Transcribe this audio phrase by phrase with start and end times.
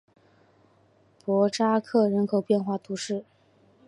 [1.23, 3.23] 博扎克人口变化图示